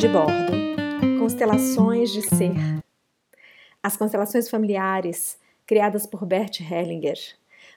de 0.00 0.08
bordo. 0.08 0.50
Constelações 1.18 2.10
de 2.10 2.22
ser. 2.22 2.54
As 3.82 3.98
constelações 3.98 4.48
familiares, 4.48 5.38
criadas 5.66 6.06
por 6.06 6.24
Bert 6.24 6.58
Hellinger, 6.58 7.18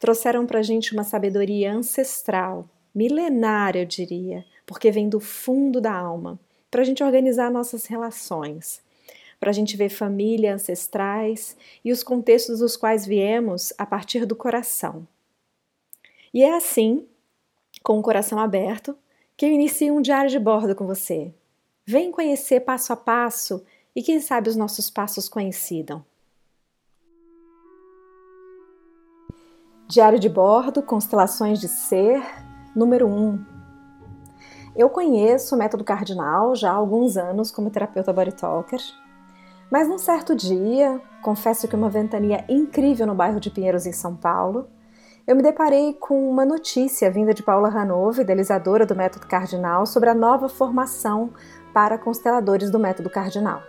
trouxeram 0.00 0.44
para 0.44 0.58
a 0.58 0.62
gente 0.62 0.92
uma 0.92 1.04
sabedoria 1.04 1.72
ancestral, 1.72 2.68
milenária, 2.92 3.82
eu 3.82 3.86
diria, 3.86 4.44
porque 4.66 4.90
vem 4.90 5.08
do 5.08 5.20
fundo 5.20 5.80
da 5.80 5.92
alma, 5.92 6.40
para 6.68 6.80
a 6.80 6.84
gente 6.84 7.04
organizar 7.04 7.52
nossas 7.52 7.86
relações, 7.86 8.82
para 9.38 9.50
a 9.50 9.54
gente 9.54 9.76
ver 9.76 9.88
família, 9.88 10.52
ancestrais 10.52 11.56
e 11.84 11.92
os 11.92 12.02
contextos 12.02 12.58
dos 12.58 12.76
quais 12.76 13.06
viemos 13.06 13.72
a 13.78 13.86
partir 13.86 14.26
do 14.26 14.34
coração. 14.34 15.06
E 16.34 16.42
é 16.42 16.56
assim, 16.56 17.06
com 17.80 17.96
o 17.96 18.02
coração 18.02 18.40
aberto, 18.40 18.98
que 19.36 19.46
eu 19.46 19.52
inicio 19.52 19.94
um 19.94 20.02
diário 20.02 20.28
de 20.28 20.38
bordo 20.40 20.74
com 20.74 20.84
você. 20.84 21.32
Vem 21.90 22.12
conhecer 22.12 22.60
passo 22.60 22.92
a 22.92 22.96
passo 22.96 23.64
e 23.96 24.02
quem 24.02 24.20
sabe 24.20 24.50
os 24.50 24.56
nossos 24.56 24.90
passos 24.90 25.26
coincidam. 25.26 26.04
Diário 29.88 30.18
de 30.18 30.28
bordo, 30.28 30.82
constelações 30.82 31.58
de 31.58 31.66
ser, 31.66 32.22
número 32.76 33.06
1. 33.06 33.10
Um. 33.10 33.44
Eu 34.76 34.90
conheço 34.90 35.54
o 35.54 35.58
método 35.58 35.82
cardinal 35.82 36.54
já 36.54 36.70
há 36.70 36.74
alguns 36.74 37.16
anos 37.16 37.50
como 37.50 37.70
terapeuta 37.70 38.12
body 38.12 38.32
talker, 38.32 38.82
mas 39.70 39.88
num 39.88 39.96
certo 39.96 40.36
dia, 40.36 41.00
confesso 41.22 41.66
que 41.66 41.74
uma 41.74 41.88
ventania 41.88 42.44
incrível 42.50 43.06
no 43.06 43.14
bairro 43.14 43.40
de 43.40 43.48
Pinheiros 43.48 43.86
em 43.86 43.92
São 43.92 44.14
Paulo, 44.14 44.68
eu 45.28 45.36
me 45.36 45.42
deparei 45.42 45.92
com 45.92 46.30
uma 46.30 46.42
notícia 46.42 47.10
vinda 47.10 47.34
de 47.34 47.42
Paula 47.42 47.68
Ranova, 47.68 48.22
idealizadora 48.22 48.86
do 48.86 48.96
método 48.96 49.26
cardinal, 49.26 49.84
sobre 49.84 50.08
a 50.08 50.14
nova 50.14 50.48
formação 50.48 51.34
para 51.70 51.98
consteladores 51.98 52.70
do 52.70 52.78
método 52.78 53.10
cardinal. 53.10 53.62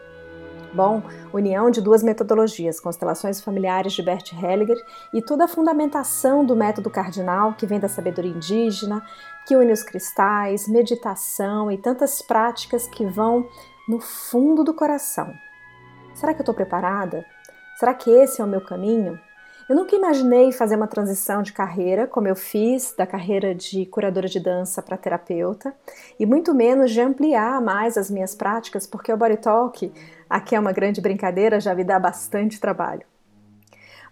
Bom, 0.74 1.04
união 1.34 1.70
de 1.70 1.82
duas 1.82 2.02
metodologias, 2.02 2.80
constelações 2.80 3.42
familiares 3.42 3.92
de 3.92 4.02
Bert 4.02 4.32
Hellinger 4.32 4.78
e 5.14 5.22
toda 5.22 5.44
a 5.44 5.48
fundamentação 5.50 6.46
do 6.46 6.56
método 6.56 6.90
cardinal 6.90 7.54
que 7.54 7.68
vem 7.68 7.78
da 7.78 7.90
sabedoria 7.90 8.32
indígena, 8.32 9.04
que 9.46 9.58
une 9.58 9.74
os 9.74 9.84
cristais, 9.84 10.66
meditação 10.66 11.70
e 11.70 11.78
tantas 11.78 12.22
práticas 12.22 12.88
que 12.88 13.06
vão 13.06 13.46
no 13.86 14.00
fundo 14.00 14.64
do 14.64 14.74
coração. 14.74 15.34
Será 16.14 16.34
que 16.34 16.40
eu 16.40 16.44
estou 16.44 16.56
preparada? 16.56 17.26
Será 17.78 17.94
que 17.94 18.10
esse 18.10 18.40
é 18.40 18.46
o 18.46 18.48
meu 18.48 18.62
caminho? 18.62 19.20
Eu 19.70 19.76
nunca 19.76 19.96
imaginei 19.96 20.52
fazer 20.52 20.76
uma 20.76 20.88
transição 20.88 21.44
de 21.44 21.54
carreira, 21.54 22.08
como 22.08 22.28
eu 22.28 22.36
fiz, 22.36 22.92
da 22.98 23.06
carreira 23.06 23.54
de 23.54 23.86
curadora 23.86 24.28
de 24.28 24.40
dança 24.40 24.82
para 24.82 24.98
terapeuta, 24.98 25.76
e 26.20 26.26
muito 26.26 26.56
menos 26.56 26.90
de 26.90 27.00
ampliar 27.00 27.62
mais 27.62 27.96
as 27.96 28.10
minhas 28.10 28.34
práticas, 28.34 28.88
porque 28.88 29.14
o 29.14 29.18
Body 29.18 29.38
Talk, 29.38 29.94
aqui 30.28 30.56
é 30.56 30.60
uma 30.60 30.72
grande 30.72 31.00
brincadeira, 31.00 31.60
já 31.60 31.76
me 31.76 31.84
dá 31.84 32.00
bastante 32.00 32.60
trabalho. 32.60 33.04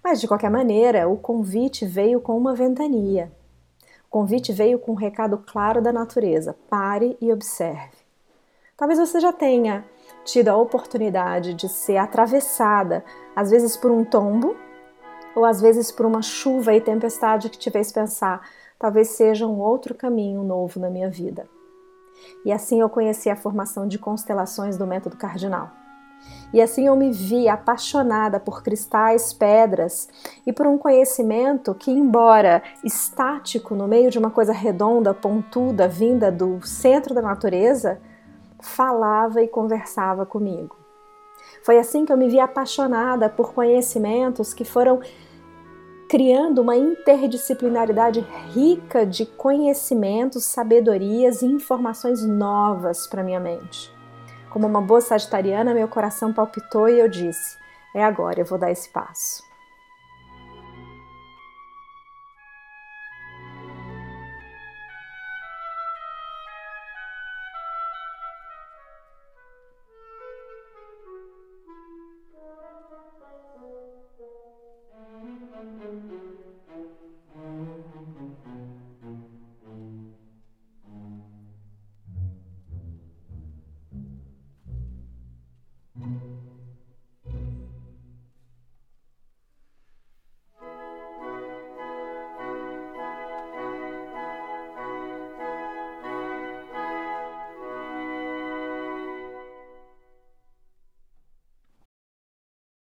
Mas 0.03 0.21
de 0.21 0.27
qualquer 0.27 0.51
maneira, 0.51 1.09
o 1.09 1.17
convite 1.17 1.87
veio 1.87 2.21
com 2.21 2.37
uma 2.37 2.53
ventania. 2.53 3.31
O 4.05 4.11
convite 4.11 4.53
veio 4.53 4.77
com 4.77 4.91
um 4.91 4.95
recado 4.95 5.39
claro 5.39 5.81
da 5.81 5.91
natureza: 5.91 6.55
pare 6.69 7.17
e 7.19 7.33
observe. 7.33 7.97
Talvez 8.77 8.99
você 8.99 9.19
já 9.19 9.33
tenha 9.33 9.83
tido 10.23 10.49
a 10.49 10.55
oportunidade 10.55 11.55
de 11.55 11.67
ser 11.67 11.97
atravessada, 11.97 13.03
às 13.35 13.49
vezes 13.49 13.75
por 13.75 13.89
um 13.89 14.05
tombo, 14.05 14.55
ou 15.37 15.45
às 15.45 15.61
vezes 15.61 15.91
por 15.91 16.03
uma 16.03 16.23
chuva 16.23 16.73
e 16.73 16.81
tempestade 16.81 17.47
que 17.47 17.59
te 17.59 17.69
fez 17.69 17.91
pensar, 17.91 18.41
talvez 18.79 19.09
seja 19.09 19.45
um 19.45 19.59
outro 19.59 19.93
caminho 19.93 20.41
novo 20.41 20.79
na 20.79 20.89
minha 20.89 21.11
vida. 21.11 21.47
E 22.43 22.51
assim 22.51 22.81
eu 22.81 22.89
conheci 22.89 23.29
a 23.29 23.35
formação 23.35 23.87
de 23.87 23.99
constelações 23.99 24.77
do 24.77 24.87
método 24.87 25.15
cardinal. 25.15 25.69
E 26.51 26.59
assim 26.59 26.87
eu 26.87 26.95
me 26.95 27.11
vi 27.11 27.47
apaixonada 27.47 28.39
por 28.39 28.63
cristais, 28.63 29.31
pedras 29.31 30.09
e 30.43 30.51
por 30.51 30.65
um 30.65 30.75
conhecimento 30.75 31.75
que, 31.75 31.91
embora 31.91 32.63
estático 32.83 33.75
no 33.75 33.87
meio 33.87 34.09
de 34.09 34.17
uma 34.17 34.31
coisa 34.31 34.51
redonda, 34.51 35.13
pontuda, 35.13 35.87
vinda 35.87 36.31
do 36.31 36.65
centro 36.65 37.13
da 37.13 37.21
natureza, 37.21 38.01
falava 38.59 39.39
e 39.43 39.47
conversava 39.47 40.25
comigo. 40.25 40.75
Foi 41.63 41.77
assim 41.77 42.05
que 42.05 42.11
eu 42.11 42.17
me 42.17 42.27
vi 42.27 42.39
apaixonada 42.39 43.29
por 43.29 43.53
conhecimentos 43.53 44.51
que 44.51 44.65
foram 44.65 44.99
criando 46.07 46.61
uma 46.61 46.75
interdisciplinaridade 46.75 48.25
rica 48.53 49.05
de 49.05 49.25
conhecimentos, 49.25 50.45
sabedorias 50.45 51.41
e 51.41 51.45
informações 51.45 52.23
novas 52.23 53.07
para 53.07 53.23
minha 53.23 53.39
mente. 53.39 53.91
Como 54.49 54.65
uma 54.67 54.81
boa 54.81 55.01
sagitariana, 55.01 55.73
meu 55.73 55.87
coração 55.87 56.33
palpitou 56.33 56.89
e 56.89 56.99
eu 56.99 57.07
disse: 57.07 57.57
é 57.93 58.03
agora, 58.03 58.39
eu 58.39 58.45
vou 58.45 58.57
dar 58.57 58.71
esse 58.71 58.89
passo. 58.89 59.46